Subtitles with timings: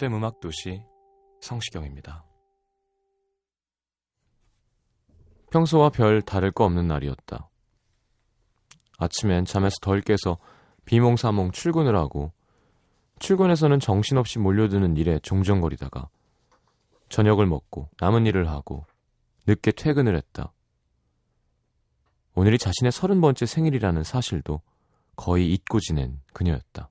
[0.00, 0.82] FM 음악 도시
[1.42, 2.24] 성시경입니다.
[5.52, 7.50] 평소와 별 다를 거 없는 날이었다.
[8.96, 10.38] 아침엔 잠에서 덜 깨서
[10.86, 12.32] 비몽사몽 출근을 하고
[13.18, 16.08] 출근해서는 정신없이 몰려드는 일에 종정거리다가
[17.10, 18.86] 저녁을 먹고 남은 일을 하고
[19.46, 20.54] 늦게 퇴근을 했다.
[22.34, 24.62] 오늘이 자신의 서른 번째 생일이라는 사실도
[25.14, 26.88] 거의 잊고 지낸 그녀였다.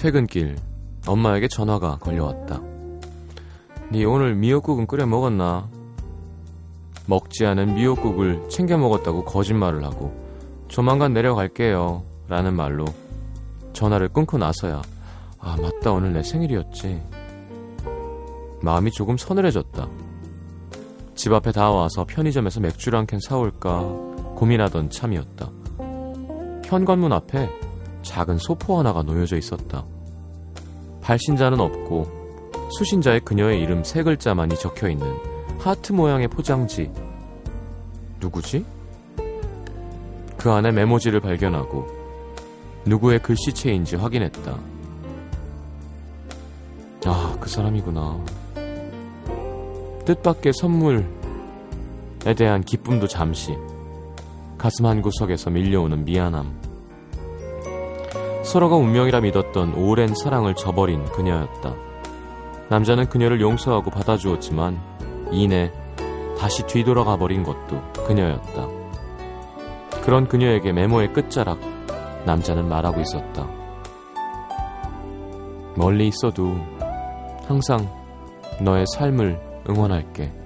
[0.00, 0.56] 퇴근길
[1.06, 2.62] 엄마에게 전화가 걸려왔다.
[3.90, 5.68] 네 오늘 미역국은 끓여 먹었나?
[7.04, 10.10] 먹지 않은 미역국을 챙겨 먹었다고 거짓말을 하고
[10.68, 12.86] 조만간 내려갈게요 라는 말로
[13.74, 14.80] 전화를 끊고 나서야
[15.38, 17.02] 아 맞다 오늘 내 생일이었지
[18.62, 19.86] 마음이 조금 서늘해졌다
[21.14, 23.80] 집 앞에 다 와서 편의점에서 맥주를 한 캔 사올까
[24.36, 25.50] 고민하던 참이었다
[26.64, 27.50] 현관문 앞에
[28.02, 29.84] 작은 소포 하나가 놓여져 있었다.
[31.00, 32.20] 발신자는 없고
[32.78, 35.06] 수신자의 그녀의 이름 세 글자만이 적혀 있는
[35.58, 36.90] 하트 모양의 포장지.
[38.20, 38.64] 누구지?
[40.36, 41.86] 그 안에 메모지를 발견하고
[42.86, 44.58] 누구의 글씨체인지 확인했다.
[47.06, 48.24] 아, 그 사람이구나.
[50.06, 51.04] 뜻밖의 선물에
[52.36, 53.54] 대한 기쁨도 잠시,
[54.56, 56.69] 가슴 한 구석에서 밀려오는 미안함.
[58.50, 61.72] 서로가 운명이라 믿었던 오랜 사랑을 저버린 그녀였다.
[62.68, 64.76] 남자는 그녀를 용서하고 받아주었지만
[65.30, 65.70] 이내
[66.36, 68.66] 다시 뒤돌아가 버린 것도 그녀였다.
[70.02, 71.60] 그런 그녀에게 메모의 끝자락
[72.26, 73.48] 남자는 말하고 있었다.
[75.76, 76.56] 멀리 있어도
[77.46, 77.88] 항상
[78.60, 80.39] 너의 삶을 응원할게.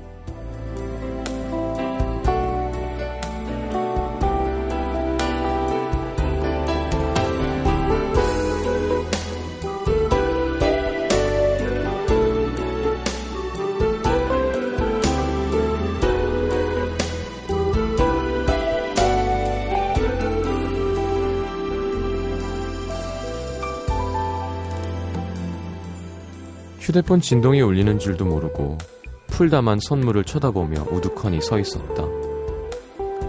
[26.95, 28.79] 휴대폰 진동이 울리는 줄도 모르고
[29.27, 32.05] 풀다만 선물을 쳐다보며 우두커니 서 있었다.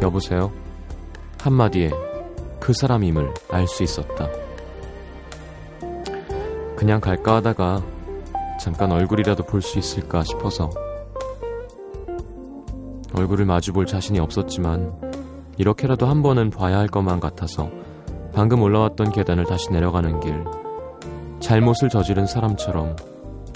[0.03, 0.51] 여보세요?
[1.41, 1.89] 한마디에
[2.59, 4.29] 그 사람임을 알 수 있었다.
[6.75, 7.83] 그냥 갈까 하다가
[8.61, 10.69] 잠깐 얼굴이라도 볼 수 있을까 싶어서
[13.17, 14.93] 얼굴을 마주 볼 자신이 없었지만
[15.57, 17.71] 이렇게라도 한 번은 봐야 할 것만 같아서
[18.31, 20.43] 방금 올라왔던 계단을 다시 내려가는 길
[21.39, 22.95] 잘못을 저지른 사람처럼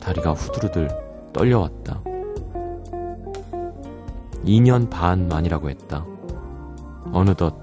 [0.09, 0.90] 다리가 후두르들
[1.34, 2.02] 떨려왔다.
[4.44, 6.03] 2년 반 만이라고 했다.
[7.12, 7.53] 어느덧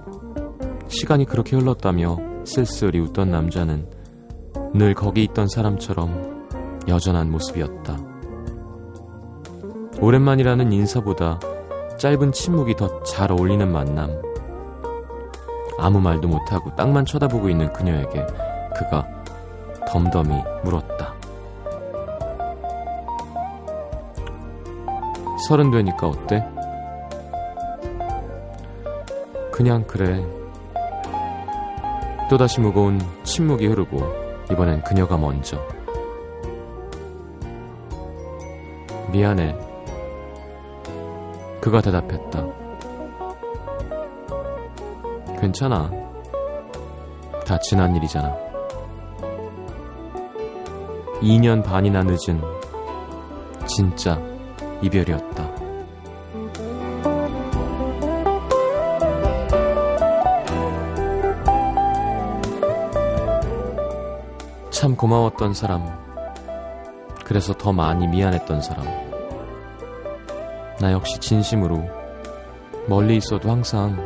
[0.87, 3.89] 시간이 그렇게 흘렀다며 쓸쓸히 웃던 남자는
[4.75, 7.99] 늘 거기 있던 사람처럼 여전한 모습이었다.
[10.01, 11.41] 오랜만이라는 인사보다
[11.99, 14.22] 짧은 침묵이 더 잘 어울리는 만남.
[15.78, 18.25] 아무 말도 못하고 땅만 쳐다보고 있는 그녀에게
[18.77, 19.04] 그가
[19.89, 21.16] 덤덤히 물었다.
[25.47, 26.45] 서른 되니까 어때?
[29.53, 30.21] 그냥 그래.
[32.28, 33.97] 또다시 무거운 침묵이 흐르고
[34.51, 35.57] 이번엔 그녀가 먼저.
[39.13, 39.57] 미안해.
[41.60, 42.45] 그가 대답했다.
[45.41, 45.92] 괜찮아.
[47.47, 48.37] 다 지난 일이잖아.
[51.22, 52.42] 2년 반이나 늦은
[53.69, 54.35] 진짜
[54.83, 55.67] 이별이었다.
[64.71, 65.87] 참 고마웠던 사람,
[67.25, 68.84] 그래서 더 많이 미안했던 사람.
[70.78, 71.83] 나 역시 진심으로
[72.87, 73.97] 멀리 있어도 항상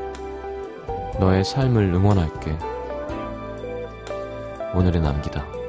[1.19, 2.57] 너의 삶을 응원할게.
[4.75, 5.60] 오늘의 남기다.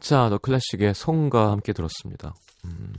[0.00, 2.34] 자, 더 클래식의 송과 함께 들었습니다.
[2.64, 2.94] 음,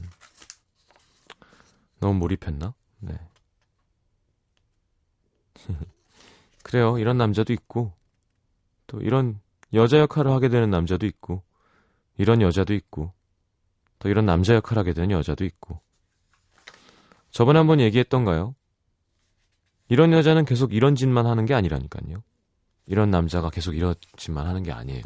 [2.00, 2.76] 너무 몰입했나?
[3.00, 3.20] 네.
[6.64, 6.98] 그래요.
[6.98, 7.94] 이런 남자도 있고,
[8.88, 9.40] 또 이런
[9.74, 11.44] 여자 역할을 하게 되는 남자도 있고,
[12.18, 13.14] 이런 여자도 있고,
[14.00, 15.82] 또 이런 남자 역할을 하게 되는 여자도 있고.
[17.32, 18.56] 저번에 한번 얘기했던가요?
[19.90, 22.24] 이런 여자는 계속 이런 짓만 하는 게 아니라니까요.
[22.86, 25.04] 이런 남자가 계속 이런 짓만 하는 게 아니에요.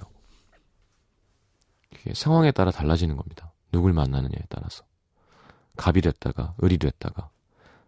[2.13, 3.53] 상황에 따라 달라지는 겁니다.
[3.71, 4.83] 누굴 만나느냐에 따라서.
[5.77, 7.29] 갑이 됐다가, 을이 됐다가,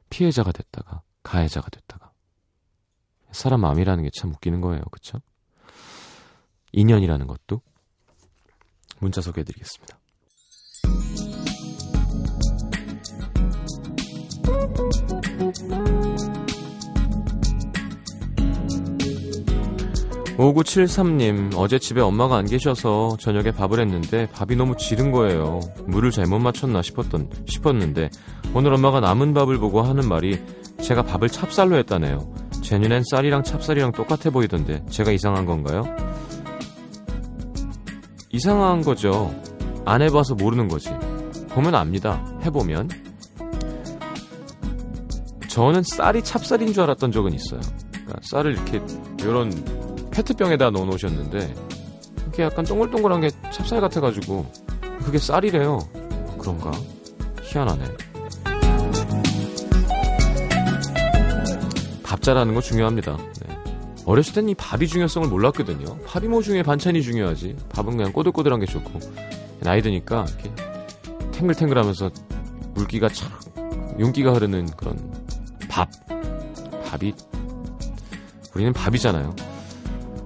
[0.09, 2.04] 피해자가 됐다가, 가해자가 됐다가.
[3.35, 4.83] 사람 마음이라는 게 참 웃기는 거예요.
[4.91, 5.19] 그쵸?
[6.71, 7.61] 인연이라는 것도
[8.99, 9.97] 문자 소개해드리겠습니다.
[20.37, 25.61] 5973님, 어제 집에 엄마가 안 계셔서 저녁에 밥을 했는데 밥이 너무 지른 거예요.
[25.87, 28.09] 물을 잘못 맞췄나 싶었던, 싶었는데
[28.53, 30.37] 오늘 엄마가 남은 밥을 보고 하는 말이
[30.81, 32.44] 제가 밥을 찹쌀로 했다네요.
[32.65, 35.83] 제 눈엔 쌀이랑 찹쌀이랑 똑같아 보이던데 제가 이상한 건가요?
[38.31, 39.39] 이상한 거죠.
[39.85, 40.89] 안 해봐서 모르는 거지.
[41.49, 42.25] 보면 압니다.
[42.43, 42.89] 해보면.
[45.47, 47.61] 저는 쌀이 찹쌀인 줄 알았던 적은 있어요.
[47.91, 48.81] 그러니까 쌀을 이렇게
[49.19, 49.51] 이런
[50.09, 51.53] 페트병에다 넣어 놓으셨는데
[52.29, 54.43] 이게 약간 동글동글한 게 찹쌀 같아가지고
[55.03, 55.77] 그게 쌀이래요.
[56.39, 56.71] 그런가?
[57.43, 57.85] 희한하네.
[62.15, 63.17] 밥 잘하는 거 중요합니다.
[63.17, 63.57] 네.
[64.05, 65.97] 어렸을 땐 이 밥이 중요성을 몰랐거든요.
[66.05, 67.57] 밥이 뭐 중요해 반찬이 중요하지.
[67.67, 69.01] 밥은 그냥 꼬들꼬들한 게 좋고
[69.59, 70.49] 나이 드니까 이렇게
[71.33, 72.11] 탱글탱글하면서
[72.73, 73.29] 물기가 참
[73.99, 74.97] 윤기가 흐르는 그런
[75.67, 75.89] 밥
[76.85, 77.13] 밥이
[78.55, 79.35] 우리는 밥이잖아요.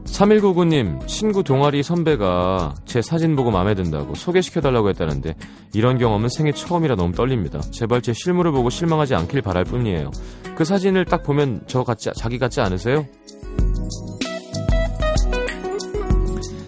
[0.06, 5.34] 3199님, 친구 동아리 선배가 제 사진 보고 마음에 든다고 소개시켜달라고 했다는데
[5.74, 7.62] 이런 경험은 생애 처음이라 너무 떨립니다.
[7.72, 10.12] 제발 제 실물을 보고 실망하지 않길 바랄 뿐이에요.
[10.60, 13.08] 그 사진을 딱 보면 저 같지, 자기 같지 않으세요?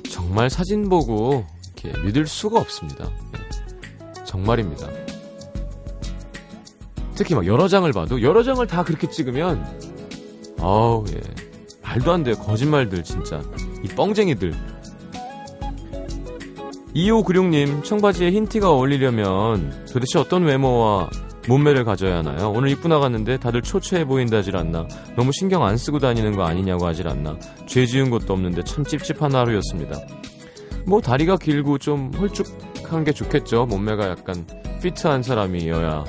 [0.09, 1.43] 정말 사진 보고
[1.75, 3.11] 이렇게 믿을 수가 없습니다.
[3.33, 4.23] 네.
[4.23, 4.87] 정말입니다.
[7.15, 9.61] 특히 막 여러 장을 봐도 여러 장을 다 그렇게 찍으면
[10.61, 11.19] 아우 예.
[11.81, 12.35] 말도 안 돼요.
[12.35, 13.41] 거짓말들 진짜.
[13.83, 14.53] 이 뻥쟁이들.
[16.95, 21.09] 2596님, 청바지에 흰 티가 어울리려면 도대체 어떤 외모와
[21.47, 22.51] 몸매를 가져야 하나요?
[22.51, 24.87] 오늘 입고 나갔는데 다들 초췌해 보인다 하질 않나?
[25.15, 27.37] 너무 신경 안 쓰고 다니는 거 아니냐고 하질 않나?
[27.67, 29.99] 죄 지은 것도 없는데 참 찝찝한 하루였습니다.
[30.85, 33.65] 뭐 다리가 길고 좀 홀쭉한 게 좋겠죠.
[33.65, 34.45] 몸매가 약간
[34.81, 36.03] 피트한 사람이어야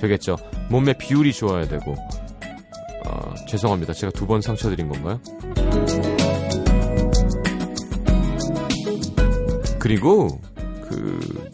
[0.00, 0.36] 되겠죠.
[0.70, 1.94] 몸매 비율이 좋아야 되고
[3.04, 3.92] 아, 죄송합니다.
[3.94, 5.20] 제가 두 번 상처드린 건가요?
[9.78, 10.40] 그리고
[10.88, 11.47] 그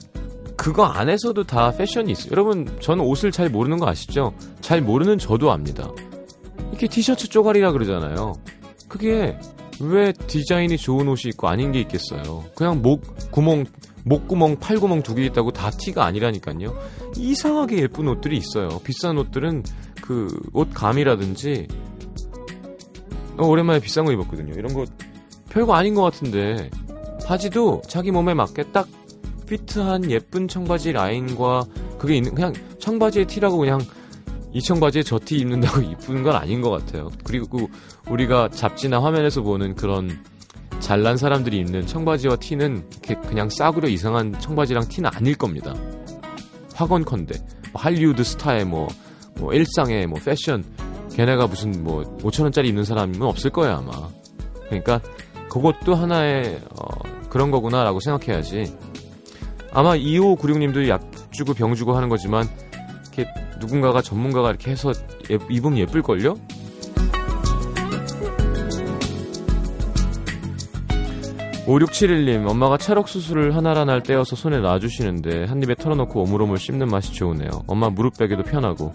[0.64, 2.30] 그거 안에서도 다 패션이 있어요.
[2.32, 4.32] 여러분, 저는 옷을 잘 모르는 거 아시죠?
[4.62, 5.92] 잘 모르는 저도 압니다.
[6.70, 8.32] 이렇게 티셔츠 쪼가리라 그러잖아요.
[8.88, 9.38] 그게
[9.78, 12.44] 왜 디자인이 좋은 옷이 있고 아닌 게 있겠어요.
[12.54, 13.66] 그냥 목 구멍
[14.06, 16.74] 목구멍, 팔구멍 두 개 있다고 다 티가 아니라니까요.
[17.18, 18.80] 이상하게 예쁜 옷들이 있어요.
[18.84, 19.64] 비싼 옷들은
[20.00, 21.68] 그 옷 감이라든지
[23.36, 24.54] 어, 오랜만에 비싼 거 입었거든요.
[24.54, 24.86] 이런 거
[25.50, 26.70] 별거 아닌 것 같은데
[27.26, 28.88] 바지도 자기 몸에 맞게 딱
[29.46, 31.64] 피트한 예쁜 청바지 라인과
[31.98, 33.80] 그게 있는 그냥 청바지에 티라고 그냥
[34.52, 37.10] 이 청바지에 저 티 입는다고 이쁜 건 아닌 것 같아요.
[37.24, 37.68] 그리고
[38.08, 40.10] 우리가 잡지나 화면에서 보는 그런
[40.80, 42.88] 잘난 사람들이 입는 청바지와 티는
[43.26, 45.74] 그냥 싸구려 이상한 청바지랑 티는 아닐 겁니다.
[46.74, 47.34] 확언컨대
[47.72, 48.88] 뭐 할리우드 스타의 뭐,
[49.36, 50.64] 뭐 일상의 뭐 패션
[51.14, 54.08] 걔네가 무슨 뭐 5천 원짜리 입는 사람이면 없을 거예요, 아마.
[54.66, 55.00] 그러니까
[55.48, 56.86] 그것도 하나의 어,
[57.30, 58.76] 그런 거구나라고 생각해야지.
[59.74, 61.02] 아마 2596님도 약
[61.32, 62.46] 주고 병 주고 하는 거지만
[63.02, 63.28] 이렇게
[63.58, 64.92] 누군가가 전문가가 이렇게 해서
[65.30, 66.34] 예, 입으면 예쁠걸요?
[71.66, 77.50] (5671님) 엄마가 찰옥 수술을 하나하나 떼어서 손에 놔주시는데 한 입에 털어놓고 오물오물 씹는 맛이 좋으네요
[77.66, 78.92] 엄마 무릎 베기도 편하고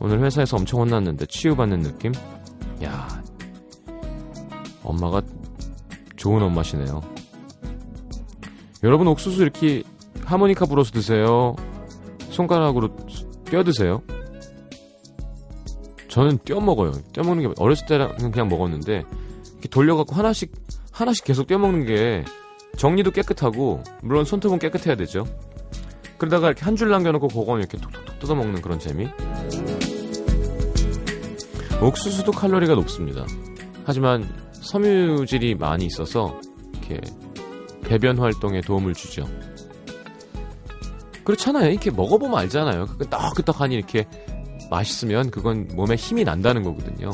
[0.00, 2.12] 오늘 회사에서 엄청 혼났는데 치유받는 느낌?
[2.84, 3.22] 야
[4.82, 5.22] 엄마가
[6.16, 7.02] 좋은 엄마시네요.
[8.82, 9.82] 여러분 옥수수 이렇게
[10.28, 11.56] 하모니카 불어서 드세요.
[12.30, 12.90] 손가락으로
[13.46, 14.02] 떼어 드세요.
[16.08, 16.92] 저는 떼어 먹어요.
[17.14, 19.04] 떼어 먹는 게 어렸을 때는 그냥 먹었는데
[19.52, 20.52] 이렇게 돌려갖고 하나씩
[20.92, 22.24] 하나씩 계속 떼어 먹는 게
[22.76, 25.24] 정리도 깨끗하고 물론 손톱은 깨끗해야 되죠.
[26.18, 29.08] 그러다가 이렇게 한 줄 남겨놓고 그거는 이렇게 톡톡톡 뜯어 먹는 그런 재미.
[31.80, 33.24] 옥수수도 칼로리가 높습니다.
[33.84, 36.38] 하지만 섬유질이 많이 있어서
[36.72, 37.00] 이렇게
[37.82, 39.24] 배변 활동에 도움을 주죠.
[41.28, 41.70] 그렇잖아요.
[41.70, 42.86] 이렇게 먹어보면 알잖아요.
[42.86, 44.06] 끄떡끄떡하니 이렇게
[44.70, 47.10] 맛있으면 그건 몸에 힘이 난다는 거거든요.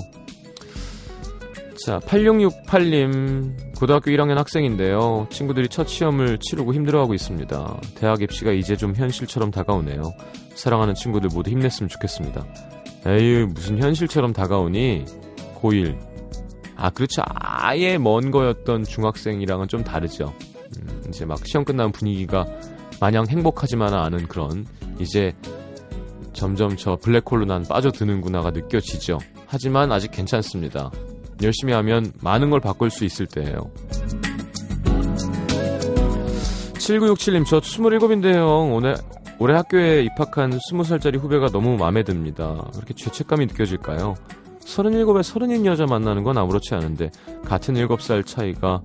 [1.85, 5.27] 자, 8668님, 고등학교 1학년 학생인데요.
[5.31, 7.81] 친구들이 첫 시험을 치르고 힘들어하고 있습니다.
[7.97, 10.03] 대학 입시가 이제 좀 현실처럼 다가오네요.
[10.55, 12.47] 사랑하는 친구들 모두 힘냈으면 좋겠습니다.
[13.09, 15.07] 에휴, 무슨 현실처럼 다가오니?
[15.57, 15.99] 고1.
[16.77, 17.23] 아, 그렇죠.
[17.27, 20.33] 아예 먼 거였던 중학생이랑은 좀 다르죠.
[20.79, 22.47] 음, 이제 막 시험 끝나면 분위기가
[23.05, 24.65] 마냥 행복하지만은 않은 그런,
[24.99, 25.35] 이제
[26.33, 29.19] 점점 저 블랙홀로 난 빠져드는구나가 느껴지죠.
[29.45, 30.91] 하지만 아직 괜찮습니다.
[31.43, 33.71] 열심히 하면 많은 걸 바꿀 수 있을 때예요.
[36.79, 38.75] 7967님, 저 27인데요.
[38.75, 38.97] 오늘
[39.39, 42.71] 올해 학교에 입학한 20살짜리 후배가 너무 마음에 듭니다.
[42.73, 44.15] 그렇게 죄책감이 느껴질까요?
[44.61, 47.11] 37에 30인 여자 만나는 건 아무렇지 않은데
[47.45, 48.81] 같은 7살 차이가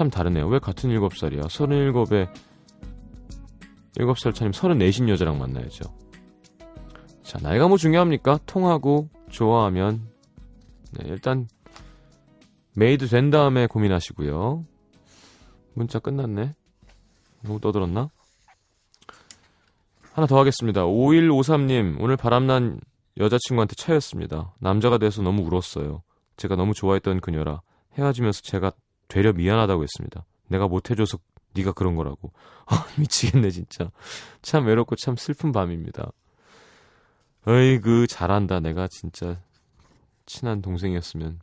[0.00, 0.48] 참 다르네요.
[0.48, 1.42] 왜 같은 7살이야?
[1.42, 2.32] 37에
[3.98, 5.84] 7살 차이면 34인 여자랑 만나야죠.
[7.22, 8.38] 자, 나이가 뭐 중요합니까?
[8.46, 10.08] 통하고 좋아하면
[10.92, 11.48] 네, 일단
[12.76, 14.64] made 된 다음에 고민하시고요.
[15.74, 16.54] 문자 끝났네.
[17.42, 18.08] 너무 떠들었나?
[20.14, 20.86] 하나 더 하겠습니다.
[20.86, 22.80] 5153님, 오늘 바람난
[23.18, 24.54] 여자친구한테 차였습니다.
[24.60, 26.02] 남자가 돼서 너무 울었어요.
[26.38, 27.60] 제가 너무 좋아했던 그녀라
[27.98, 28.72] 헤어지면서 제가
[29.10, 30.24] 되려 미안하다고 했습니다.
[30.48, 31.18] 내가 못해줘서
[31.54, 32.32] 네가 그런 거라고.
[32.66, 33.90] 아, 미치겠네 진짜.
[34.40, 36.12] 참 외롭고 참 슬픈 밤입니다.
[37.46, 38.60] 어이그 잘한다.
[38.60, 39.40] 내가 진짜
[40.26, 41.40] 친한 동생이었으면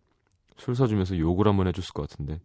[0.57, 2.39] 술 사주면서 욕을 한번 해줬을 것 같은데.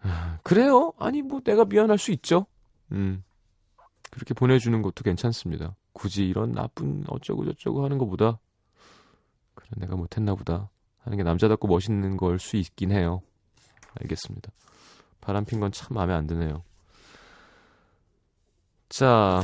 [0.00, 0.92] 아, 그래요?
[0.98, 2.46] 아니 뭐 내가 미안할 수 있죠.
[2.92, 3.24] 음.
[4.10, 5.74] 그렇게 보내주는 것도 괜찮습니다.
[5.92, 8.38] 굳이 이런 나쁜 어쩌고 저쩌고 하는 것보다
[9.54, 10.70] 그래 내가 못했나 보다
[11.04, 13.22] 하는 게 남자답고 멋있는 걸 수 있긴 해요.
[14.00, 14.50] 알겠습니다.
[15.20, 16.62] 바람 핀 건 참 마음에 안 드네요.
[18.88, 19.42] 자,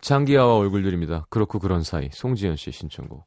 [0.00, 1.26] 장기하와 얼굴들입니다.
[1.30, 3.26] 그렇고 그런 사이 송지현 씨 신청곡.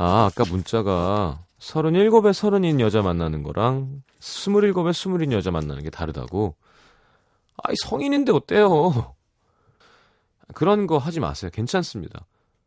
[0.00, 6.54] 아, 아까 문자가 37에 30인 여자 만나는 거랑 27에 20인 여자 만나는 게 다르다고.
[7.56, 9.16] 아이, 성인인데 어때요?
[10.54, 11.50] 그런 거 하지 마세요.
[11.52, 12.26] 괜찮습니다.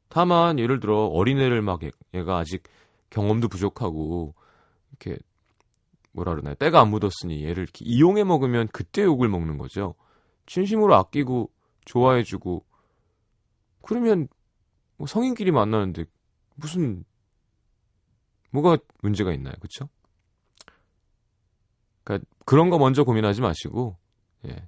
[0.10, 1.80] 다만, 예를 들어, 어린애를 막
[2.14, 2.64] 얘가 아직
[3.12, 4.36] 경험도 부족하고,
[4.90, 5.18] 이렇게,
[6.12, 6.56] 뭐라 그러나요?
[6.56, 9.96] 때가 안 묻었으니 얘를 이용해 먹으면 그때 욕을 먹는 거죠.
[10.48, 11.50] 진심으로 아끼고,
[11.86, 12.66] 좋아해주고,
[13.84, 14.28] 그러면,
[14.98, 16.04] 뭐 성인끼리 만나는데,
[16.56, 17.06] 무슨
[18.52, 19.54] 뭐가 문제가 있나요?
[19.60, 19.90] 그쵸?
[22.04, 23.98] 그러니까 그런 거 먼저 고민하지 마시고
[24.48, 24.68] 예.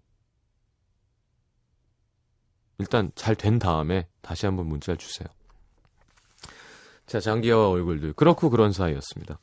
[2.79, 5.27] 일단 잘 된 다음에 다시 한번 문자를 주세요.
[7.05, 8.13] 자, 장기하와 얼굴들.
[8.13, 9.39] 그렇고 그런 사이였습니다.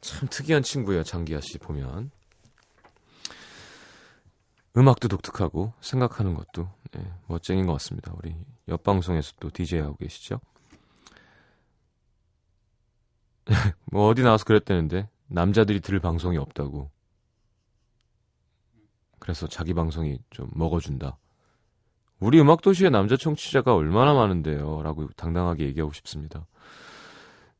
[0.00, 2.10] 참 특이한 친구예요, 장기하 씨 보면.
[4.76, 8.12] 음악도 독특하고 생각하는 것도 예, 멋쟁인 것 같습니다.
[8.16, 8.34] 우리
[8.68, 10.40] 옆 방송에서 또 DJ 하고 계시죠?
[13.92, 16.90] 뭐 어디 나와서 그랬다는데 남자들이 들을 방송이 없다고.
[19.18, 21.16] 그래서 자기 방송이 좀 먹어준다.
[22.18, 24.82] 우리 음악도시의 남자 청취자가 얼마나 많은데요.
[24.82, 26.46] 라고 당당하게 얘기하고 싶습니다.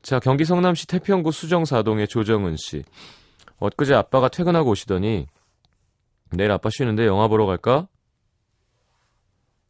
[0.03, 2.85] 자, 경기 성남시 태평구 수정사동의 조정은 씨.
[3.59, 5.27] 엊그제 아빠가 퇴근하고 오시더니
[6.31, 7.87] 내일 아빠 쉬는데 영화 보러 갈까?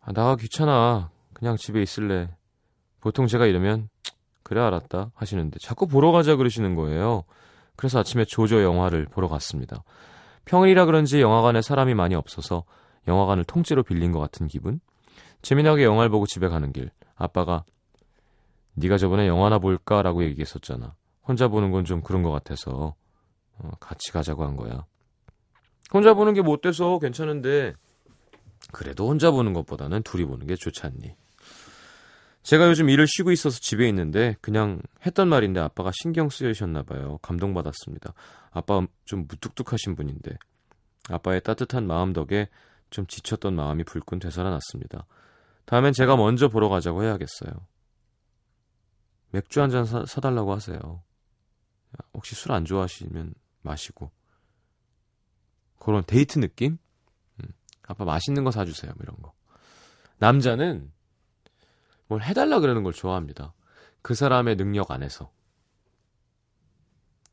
[0.01, 1.11] 아, 나가 귀찮아.
[1.33, 2.35] 그냥 집에 있을래.
[3.01, 3.89] 보통 제가 이러면
[4.43, 7.25] 그래 알았다 하시는데 자꾸 보러 가자 그러시는 거예요.
[7.77, 9.83] 그래서 아침에 조조 영화를 보러 갔습니다.
[10.45, 12.65] 평일이라 그런지 영화관에 사람이 많이 없어서
[13.09, 14.81] 영화관을 통째로 빌린 것 같은 기분?
[15.43, 17.65] 재미나게 영화를 보고 집에 가는 길 아빠가
[18.75, 20.95] 네가 저번에 영화나 볼까 라고 얘기했었잖아.
[21.27, 22.95] 혼자 보는 건 좀 그런 것 같아서
[23.59, 24.85] 어, 같이 가자고 한 거야.
[25.93, 27.75] 혼자 보는 게 못 돼서 괜찮은데
[28.73, 31.15] 그래도 혼자 보는 것보다는 둘이 보는 게 좋지 않니?
[32.43, 37.19] 제가 요즘 일을 쉬고 있어서 집에 있는데 그냥 했던 말인데 아빠가 신경 쓰이셨나 봐요.
[37.23, 38.15] 감동받았습니다.
[38.51, 40.37] 아빠 좀 무뚝뚝하신 분인데
[41.09, 42.49] 아빠의 따뜻한 마음 덕에
[42.91, 45.07] 좀 지쳤던 마음이 불끈 되살아났습니다.
[45.67, 47.53] 다음엔 제가 먼저 보러 가자고 해야겠어요.
[49.31, 51.03] 맥주 한 잔 사달라고 하세요.
[52.13, 54.11] 혹시 술 안 좋아하시면 마시고.
[55.79, 56.79] 그런 데이트 느낌?
[57.43, 57.49] 음,
[57.87, 58.93] 아빠 맛있는 거 사주세요.
[58.97, 59.33] 뭐 이런 거.
[60.19, 60.92] 남자는
[62.13, 63.55] 뭘 해달라 그러는 걸 좋아합니다.
[64.03, 65.31] 그 사람의 능력 안에서.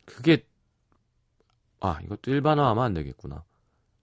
[0.05, 0.47] 그게,
[1.81, 3.43] 아, 이것도 일반화하면 안 되겠구나.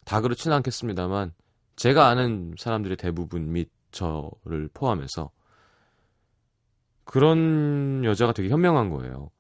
[0.05, 1.33] 다 그렇진 않겠습니다만,
[1.77, 5.31] 제가 아는 사람들의 대부분 및 저를 포함해서,
[7.05, 9.31] 그런 여자가 되게 현명한 거예요.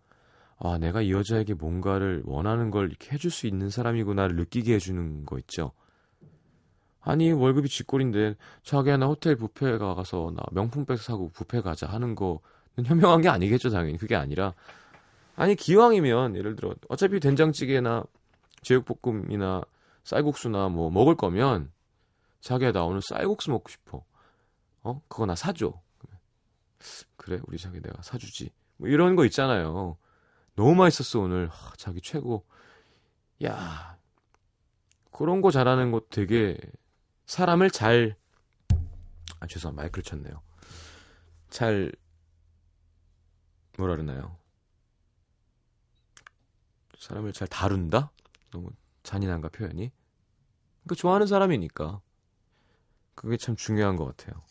[0.59, 5.39] 아, 내가 이 여자에게 뭔가를 원하는 걸 이렇게 해줄 수 있는 사람이구나를 느끼게 해주는 거
[5.41, 5.73] 있죠.
[7.07, 8.35] 아니 월급이 쥐꼴인데
[8.65, 13.71] 자기야 나 호텔 뷔페 가서 나 명품백 사고 뷔페 가자 하는 거는 현명한 게 아니겠죠
[13.71, 13.97] 당연히.
[13.97, 14.55] 그게 아니라.
[15.37, 18.03] 아니 기왕이면 예를 들어 어차피 된장찌개나
[18.63, 19.63] 제육볶음이나
[20.03, 21.71] 쌀국수나 뭐 먹을 거면
[22.41, 24.05] 자기야 나 오늘 쌀국수 먹고 싶어.
[24.83, 25.01] 어?
[25.07, 25.81] 그거 나 사줘.
[27.17, 28.51] 그래 우리 자기 내가 사주지.
[28.79, 29.97] 뭐 이런 거 있잖아요.
[30.57, 31.47] 너무 맛있었어 오늘.
[31.53, 32.45] 하, 자기 최고.
[33.45, 33.97] 야
[35.13, 36.59] 그런 거 잘하는 거 되게
[37.27, 38.17] 사람을 잘,
[39.41, 39.83] 아, 죄송합니다.
[39.83, 40.43] 마이크를 쳤네요.
[41.51, 41.93] 잘,
[43.79, 44.37] 뭐라 그러나요?
[46.99, 48.11] 사람을 잘 다룬다?
[48.51, 48.71] 너무
[49.03, 49.93] 잔인한가, 표현이?
[50.85, 52.01] 그러니까 좋아하는 사람이니까.
[53.15, 54.43] 그게 참 중요한 것 같아요.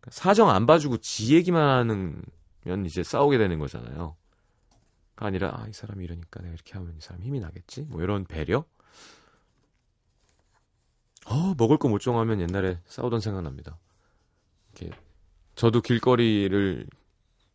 [0.00, 2.22] 그러니까 사정 안 봐주고 지 얘기만 하는
[2.64, 4.16] 면 이제 싸우게 되는 거잖아요.
[5.16, 7.82] 아니라, 아, 이 사람이 이러니까 내가 이렇게 하면 이 사람 힘이 나겠지?
[7.82, 8.64] 뭐 이런 배려?
[11.28, 13.78] 어, 먹을 거 못 정하면 옛날에 싸우던 생각납니다.
[14.74, 14.96] 이렇게
[15.56, 16.86] 저도 길거리를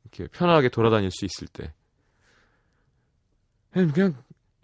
[0.04, 1.74] 이렇게 편하게 돌아다닐 수 있을 때
[3.72, 4.16] 그냥,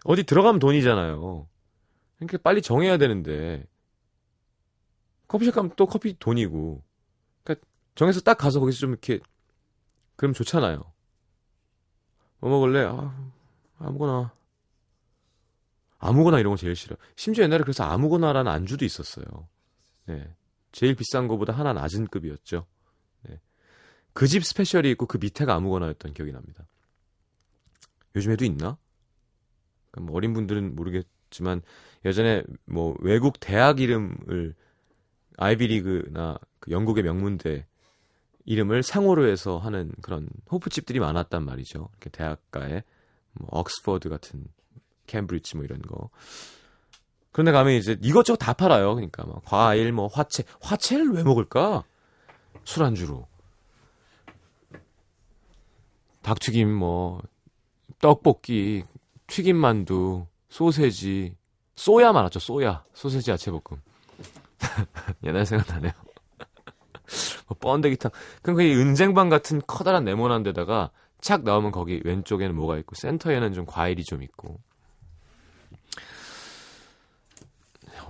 [0.04, 1.48] 어디 들어가면 돈이잖아요.
[2.18, 3.64] 그러니까 빨리 정해야 되는데
[5.28, 6.82] 커피숍 가면 또 커피 돈이고
[7.44, 9.20] 그러니까 정해서 딱 가서 거기서 좀 이렇게
[10.16, 10.84] 그럼 좋잖아요.
[12.40, 12.84] 뭐 먹을래?
[12.84, 13.14] 아,
[13.78, 14.32] 아무거나
[15.98, 16.96] 아무거나 이런 거 제일 싫어.
[17.16, 19.24] 심지어 옛날에 그래서 아무거나라는 안주도 있었어요.
[20.06, 20.32] 네.
[20.72, 22.66] 제일 비싼 거보다 하나 낮은 급이었죠.
[23.22, 23.40] 네.
[24.12, 26.66] 그 집 스페셜이 있고 그 밑에가 아무거나였던 기억이 납니다.
[28.14, 28.78] 요즘에도 있나?
[29.90, 31.62] 그러니까 뭐 어린 분들은 모르겠지만
[32.04, 34.54] 예전에 뭐 외국 대학 이름을
[35.36, 37.66] 아이비리그나 그 영국의 명문대
[38.44, 41.90] 이름을 상호로 해서 하는 그런 호프집들이 많았단 말이죠.
[41.92, 42.82] 이렇게 대학가에
[43.32, 44.46] 뭐 옥스퍼드 같은
[45.08, 46.10] 캠브리지 뭐 이런 거.
[47.32, 48.94] 그런데 가면 이제 이것저것 다 팔아요.
[48.94, 51.84] 그러니까 뭐 과일, 뭐 화채, 화채를 왜 먹을까?
[52.64, 53.26] 술안주로.
[56.22, 57.22] 닭튀김, 뭐
[58.00, 58.84] 떡볶이,
[59.26, 61.36] 튀김만두, 소세지,
[61.74, 62.38] 쏘야 많았죠.
[62.38, 63.80] 쏘야, 소세지 야채볶음.
[65.24, 65.92] 옛날 생각나네요.
[67.48, 68.10] 뭐 번데기탕.
[68.42, 70.90] 그럼 그 은쟁반 같은 커다란 네모난 데다가
[71.20, 74.60] 착 나오면 거기 왼쪽에는 뭐가 있고 센터에는 좀 과일이 좀 있고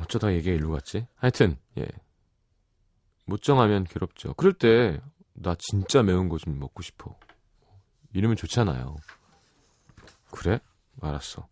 [0.01, 1.07] 어쩌다 얘기가 일로 갔지?
[1.17, 1.87] 하여튼, 예.
[3.27, 4.35] 못 정하면 괴롭죠.
[4.35, 5.01] 그럴 때,
[5.35, 7.15] 나 진짜 매운 거 좀 먹고 싶어.
[8.13, 8.97] 이러면 좋잖아요.
[10.31, 10.61] 그래?
[11.01, 11.47] 알았어.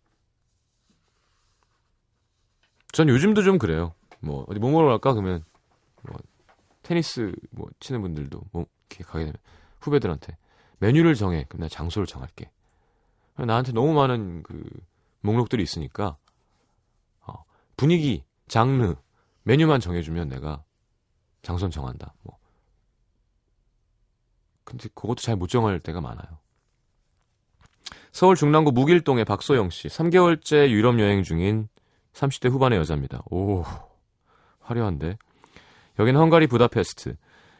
[2.91, 3.93] 전 요즘도 좀 그래요.
[4.19, 5.13] 뭐, 어디 뭐 먹으러 갈까?
[5.13, 5.43] 그러면,
[6.03, 6.17] 뭐,
[6.83, 9.35] 테니스 뭐 치는 분들도 뭐, 이렇게 가게 되면,
[9.81, 10.37] 후배들한테,
[10.79, 11.45] 메뉴를 정해.
[11.47, 12.49] 그럼 나 장소를 정할게.
[13.35, 14.63] 나한테 너무 많은 그,
[15.21, 16.17] 목록들이 있으니까,
[17.21, 17.43] 어,
[17.75, 18.95] 분위기, 장르,
[19.43, 20.63] 메뉴만 정해주면 내가
[21.41, 22.13] 장선 정한다.
[22.23, 22.37] 뭐.
[24.63, 26.39] 근데 그것도 잘 못 정할 때가 많아요.
[28.11, 31.69] 서울 중랑구 무길동의 박소영 씨, 3개월째 유럽 여행 중인
[32.13, 33.21] 30대 후반의 여자입니다.
[33.29, 33.63] 오,
[34.59, 35.17] 화려한데.
[35.99, 37.15] 여기는 헝가리 부다페스트.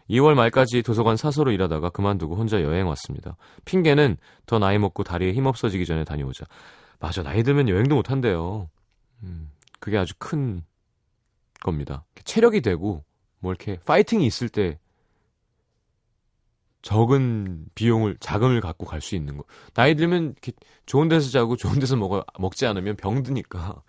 [0.10, 3.36] 2월 말까지 도서관 사서로 일하다가 그만두고 혼자 여행 왔습니다.
[3.66, 6.46] 핑계는 더 나이 먹고 다리에 힘 없어지기 전에 다녀오자.
[7.00, 8.70] 맞아, 나이 들면 여행도 못 한대요.
[9.24, 10.64] 음, 그게 아주 큰
[11.62, 12.06] 겁니다.
[12.24, 13.04] 체력이 되고,
[13.40, 14.80] 뭐 이렇게 파이팅이 있을 때
[16.82, 19.44] 적은 비용을 자금을 갖고 갈 수 있는 거.
[19.74, 20.36] 나이 들면
[20.86, 23.82] 좋은 데서 자고 좋은 데서 먹어 먹지 않으면 병드니까.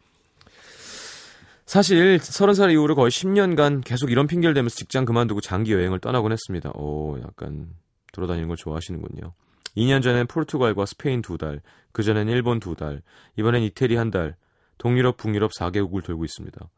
[1.64, 6.70] 사실 30살 이후로 거의 10년간 계속 이런 핑계를 대면서 직장 그만두고 장기 여행을 떠나곤 했습니다.
[6.74, 7.68] 오, 약간
[8.12, 9.34] 돌아다니는 걸 좋아하시는군요.
[9.76, 11.60] 2년 전엔 포르투갈과 스페인 두 달,
[11.92, 13.02] 그전엔 일본 두 달,
[13.36, 14.34] 이번엔 이태리 한 달,
[14.78, 16.68] 동유럽, 북유럽 4개국을 돌고 있습니다.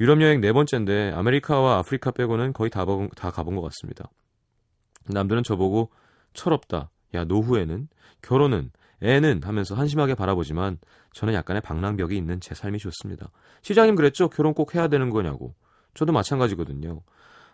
[0.00, 2.84] 유럽 여행 네 번째인데 아메리카와 아프리카 빼고는 거의 다,
[3.16, 4.10] 다 가본 것 같습니다.
[5.06, 5.90] 남들은 저보고
[6.32, 6.90] 철없다.
[7.14, 7.88] 야, 노후에는,
[8.22, 8.70] 결혼은,
[9.02, 10.78] 애는 하면서 한심하게 바라보지만
[11.12, 13.30] 저는 약간의 방랑벽이 있는 제 삶이 좋습니다.
[13.62, 14.28] 시장님 그랬죠?
[14.28, 15.54] 결혼 꼭 해야 되는 거냐고.
[15.94, 17.02] 저도 마찬가지거든요.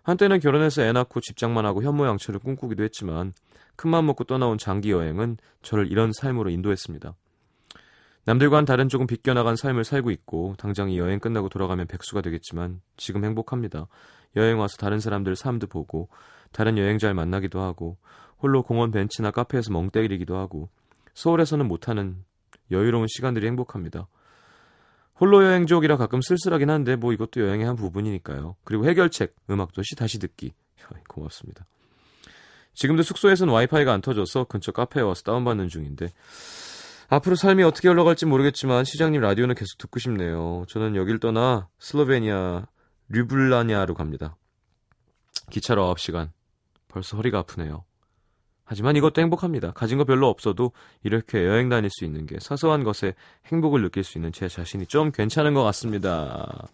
[0.03, 3.33] 한때는 결혼해서 애 낳고 집장만 하고 현모양처를 꿈꾸기도 했지만
[3.76, 7.14] 큰맘 먹고 떠나온 장기 여행은 저를 이런 삶으로 인도했습니다.
[8.24, 13.24] 남들과는 다른 조금 비껴나간 삶을 살고 있고 당장 이 여행 끝나고 돌아가면 백수가 되겠지만 지금
[13.24, 13.87] 행복합니다.
[14.37, 16.09] 여행 와서 다른 사람들 삶도 보고
[16.52, 17.96] 다른 여행자를 만나기도 하고
[18.38, 20.68] 홀로 공원 벤치나 카페에서 멍 때리기도 하고
[21.14, 22.24] 서울에서는 못하는
[22.70, 24.06] 여유로운 시간들이 행복합니다.
[25.18, 28.56] 홀로 여행족이라 가끔 쓸쓸하긴 한데 뭐 이것도 여행의 한 부분이니까요.
[28.64, 30.54] 그리고 해결책, 음악도시 다시 듣기.
[31.09, 31.66] 고맙습니다.
[32.74, 36.09] 지금도 숙소에서는 와이파이가 안 터져서 근처 카페에 와서 다운받는 중인데
[37.11, 40.64] 앞으로 삶이 어떻게 흘러갈지 모르겠지만 시장님 라디오는 계속 듣고 싶네요.
[40.68, 42.66] 저는 여길 떠나 슬로베니아
[43.09, 44.37] 류블라냐로 갑니다.
[45.51, 46.31] 기차로 9시간.
[46.87, 47.85] 벌써 허리가 아프네요.
[48.64, 49.73] 하지만 이것도 행복합니다.
[49.73, 50.70] 가진 거 별로 없어도
[51.03, 53.14] 이렇게 여행 다닐 수 있는 게 사소한 것에
[53.46, 56.68] 행복을 느낄 수 있는 제 자신이 좀 괜찮은 것 같습니다.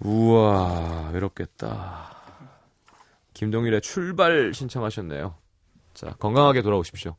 [0.00, 2.16] 우와, 외롭겠다.
[3.34, 5.34] 김동일의 출발 신청하셨네요.
[5.92, 7.14] 자, 건강하게 돌아오십시오.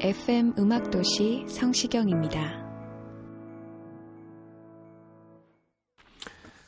[0.00, 2.38] FM 음악도시 성시경입니다.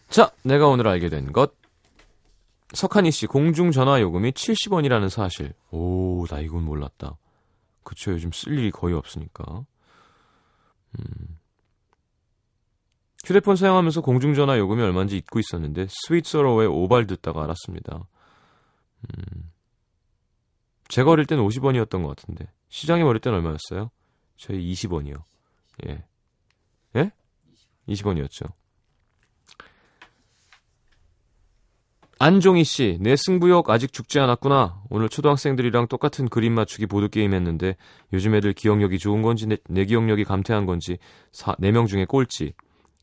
[0.08, 1.54] 자, 내가 오늘 알게 된 것.
[2.74, 5.52] 석한이 씨 공중 전화 요금이 70원이라는 사실.
[5.70, 7.18] 오, 나 이건 몰랐다.
[7.84, 9.64] 그쵸, 요즘 쓸 일이 거의 없으니까.
[10.98, 11.38] 음.
[13.24, 18.08] 휴대폰 사용하면서 공중전화 요금이 얼마인지 잊고 있었는데 스윗 서로의 오발 듣다가 알았습니다.
[19.04, 19.52] 음.
[20.88, 23.90] 제가 어릴 때는 50원이었던 것 같은데 시장에 어릴 때는 얼마였어요?
[24.36, 25.22] 저희 20원이요.
[25.86, 26.02] 예.
[26.96, 27.12] 예?
[27.88, 28.50] 20원이었죠.
[32.22, 34.82] 안종희 씨, 내 승부욕 아직 죽지 않았구나.
[34.90, 37.76] 오늘 초등학생들이랑 똑같은 그림 맞추기 보드게임 했는데
[38.12, 40.98] 요즘 애들 기억력이 좋은 건지 내, 내 기억력이 감퇴한 건지
[41.32, 42.52] 4, 4명 중에 꼴찌.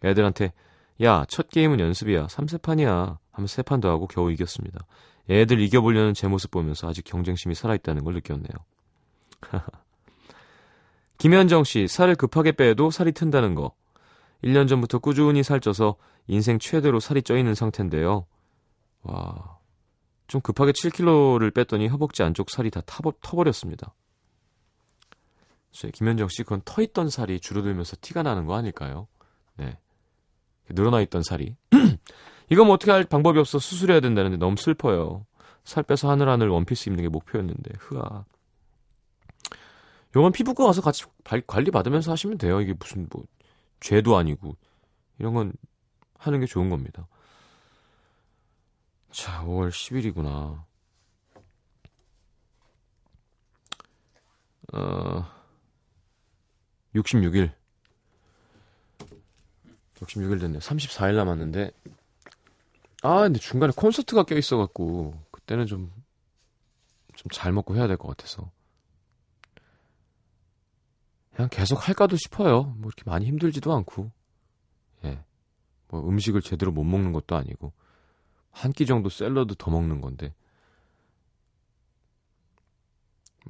[0.04, 0.54] 애들한테
[1.02, 2.28] 야, 첫 게임은 연습이야.
[2.28, 3.18] 3세판이야.
[3.32, 4.86] 하면 3판 더 하고 겨우 이겼습니다.
[5.30, 8.54] 애들 이겨보려는 제 모습 보면서 아직 경쟁심이 살아있다는 걸 느꼈네요.
[11.18, 13.74] 김현정 씨, 살을 급하게 빼도 살이 튼다는 거.
[14.44, 15.96] 1년 전부터 꾸준히 살쪄서
[16.28, 18.26] 인생 최대로 살이 쪄 있는 상태인데요.
[19.04, 19.58] 와.
[20.28, 23.94] 좀 급하게 7kg를 뺐더니 허벅지 안쪽 살이 다 타버, 터버렸습니다.
[25.94, 29.08] 김현정 씨, 그건 터 있던 살이 줄어들면서 티가 나는 거 아닐까요?
[29.56, 29.78] 네.
[30.70, 31.56] 늘어나 있던 살이.
[32.50, 35.26] 이거 뭐 어떻게 할 방법이 없어 수술해야 된다는데 너무 슬퍼요.
[35.64, 38.26] 살 빼서 하늘하늘 원피스 입는 게 목표였는데, 흐아.
[40.16, 41.06] 요건 피부과 가서 같이
[41.46, 42.62] 관리 받으면서 하시면 돼요.
[42.62, 43.26] 이게 무슨 뭐
[43.80, 44.56] 죄도 아니고
[45.20, 45.54] 이런 건
[46.18, 47.08] 하는 게 좋은 겁니다.
[49.12, 50.64] 자, 5월 10일이구나.
[54.74, 55.26] 어,
[56.96, 57.52] 66일.
[59.96, 60.60] 66일 됐네.
[60.60, 61.72] 34일 남았는데.
[63.04, 65.92] 아, 근데 중간에 콘서트가 껴있어갖고, 그때는 좀,
[67.16, 68.52] 좀 잘 먹고 해야 될 것 같아서.
[71.38, 72.64] 그냥 계속 할까도 싶어요.
[72.78, 74.12] 뭐 이렇게 많이 힘들지도 않고.
[75.06, 75.24] 예.
[75.88, 77.74] 뭐 음식을 제대로 못 먹는 것도 아니고.
[78.52, 80.34] 한 끼 정도 샐러드 더 먹는 건데.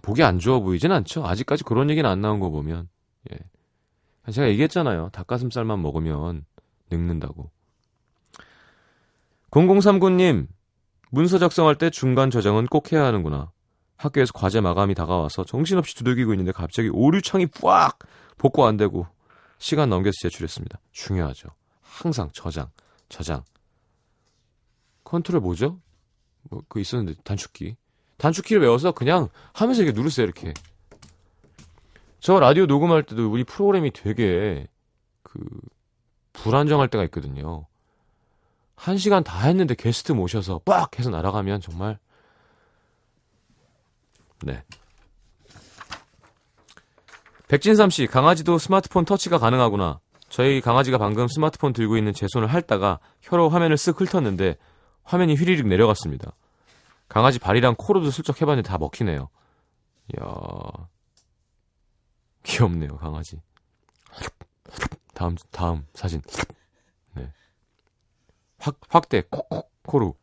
[0.01, 1.25] 보기 안 좋아 보이진 않죠.
[1.25, 2.89] 아직까지 그런 얘기는 안 나온 거 보면.
[3.31, 3.39] 예.
[4.33, 5.07] 제가 얘기했잖아요.
[5.13, 6.43] 닭가슴살만 먹으면
[6.91, 7.49] 늙는다고.
[9.51, 10.47] 0039님,
[11.09, 13.53] 문서 작성할 때 중간 저장은 꼭 해야 하는구나.
[13.97, 17.99] 학교에서 과제 마감이 다가와서 정신없이 두들기고 있는데 갑자기 오류창이 푸악!
[18.37, 19.07] 복구 안 되고
[19.57, 20.79] 시간 넘겨서 제출했습니다.
[20.91, 21.49] 중요하죠.
[21.81, 22.69] 항상 저장,
[23.09, 23.43] 저장.
[25.03, 25.79] 컨트롤 뭐죠?
[26.43, 27.75] 뭐, 그 있었는데, 단축키.
[28.17, 30.53] 단축키를 외워서 그냥 하면서 이렇게 누르세요, 이렇게.
[32.19, 34.67] 저 라디오 녹음할 때도 우리 프로그램이 되게
[35.23, 35.39] 그
[36.33, 37.65] 불안정할 때가 있거든요.
[38.75, 41.99] 한 시간 다 했는데 게스트 모셔서 빡 해서 날아가면 정말
[44.43, 44.63] 네.
[47.47, 49.99] 백진삼 씨, 강아지도 스마트폰 터치가 가능하구나.
[50.29, 54.57] 저희 강아지가 방금 스마트폰 들고 있는 제 손을 핥다가 혀로 화면을 쓱 훑었는데
[55.03, 56.33] 화면이 휘리릭 내려갔습니다.
[57.07, 59.29] 강아지 발이랑 코로도 슬쩍 해봤는데 다 먹히네요.
[60.13, 60.89] 이야.
[62.43, 63.41] 귀엽네요, 강아지.
[65.13, 66.21] 다음, 다음 사진.
[67.13, 67.31] 네.
[68.59, 70.13] 확, 확대, 콕콕, 코루.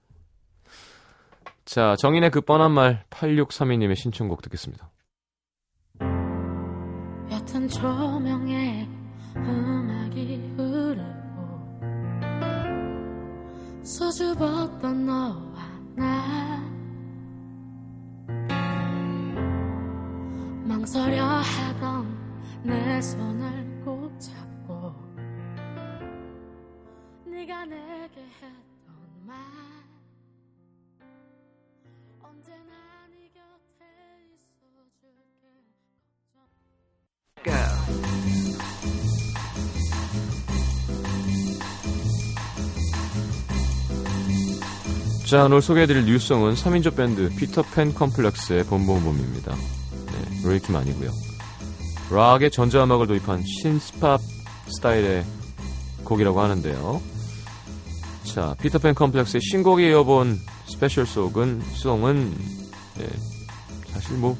[1.65, 4.91] 자, 정인의 그 뻔한 말 8632님의 신청곡 듣겠습니다.
[7.31, 8.87] 옅은 조명에
[9.37, 11.05] 음악이 흐르고
[13.83, 15.55] 수줍었던 너와
[15.97, 16.63] 나
[20.65, 22.25] 망설여 하던
[22.63, 24.95] 내 손을 꼭 잡고
[27.27, 28.95] 네가 내게 했던
[29.27, 29.74] 말
[45.35, 49.53] 자, 오늘 소개해드릴 new song은 3인조 밴드 피터팬 컴플렉스의 봄봄봄입니다.
[49.53, 51.11] 네, 로이킴 아니고요.
[52.13, 54.21] 락에 전자음악을 도입한 synth pop
[54.69, 55.25] 스타일의
[56.05, 57.03] 곡이라고 하는데요.
[58.23, 60.39] 자, 피터팬 컴플렉스의 신곡에 이어본
[60.75, 62.35] special 속은 song은
[62.99, 63.09] 네,
[63.93, 64.37] 사실 뭐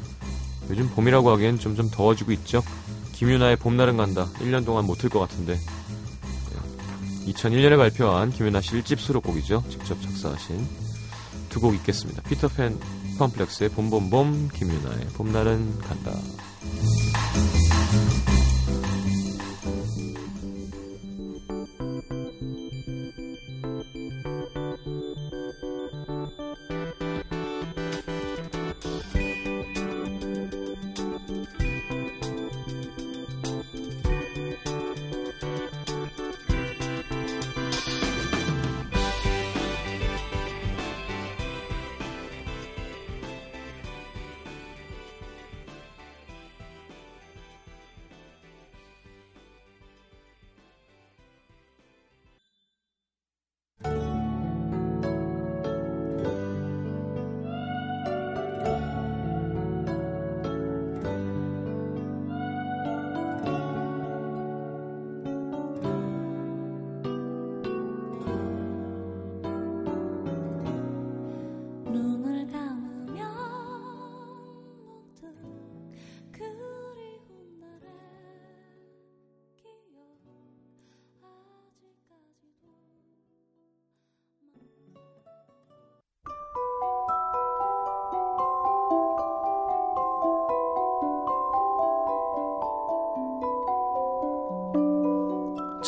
[0.69, 2.61] 요즘 봄이라고 하기엔 점점 더워지고 있죠.
[3.13, 4.27] 김윤아의 봄날은 간다.
[4.41, 5.55] 1년 동안 못 틀 것 같은데.
[5.55, 7.33] 네.
[7.33, 9.63] 2001년에 발표한 김윤아 씨 1집 수록곡이죠.
[9.71, 10.67] 직접 작사하신
[11.51, 12.21] 두 곡 있겠습니다.
[12.23, 12.81] 피터팬
[13.17, 16.11] 컴플렉스의 봄봄봄, 김유나의 봄날은 간다.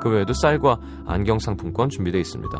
[0.00, 2.58] 그 외에도 쌀과 안경 상품권 준비되어 있습니다.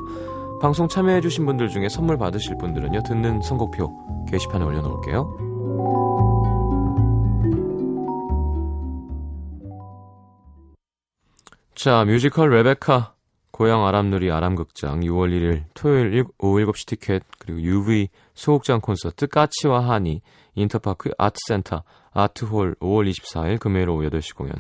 [0.61, 5.57] 방송 참여해주신 분들 중에 선물 받으실 분들은요, 듣는 선곡표 게시판에 올려놓을게요.
[11.75, 13.13] 자, 뮤지컬 레베카,
[13.51, 20.23] 고양 아람누리 아람극장 6월 1일 토요일 오후 7시 티켓, 그리고 UV 소극장 콘서트 까치와 하니,
[20.55, 24.57] 인터파크 아트센터, 아트홀 5월 24일 금요일 오후 8시 공연.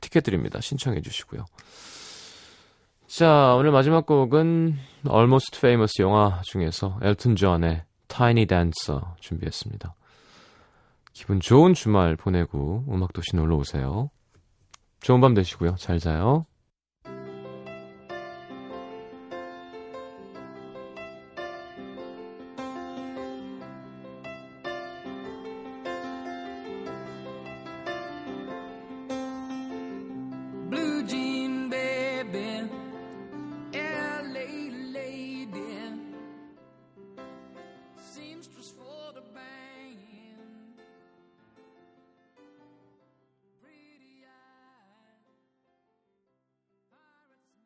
[0.00, 0.60] 티켓 드립니다.
[0.60, 1.44] 신청해 주시고요.
[3.10, 4.76] 자, 오늘 마지막 곡은
[5.10, 9.96] Almost Famous 영화 중에서 엘튼 존의 Tiny Dancer 준비했습니다.
[11.12, 14.10] 기분 좋은 주말 보내고 음악도시 놀러 오세요.
[15.00, 15.74] 좋은 밤 되시고요.
[15.74, 16.46] 잘 자요.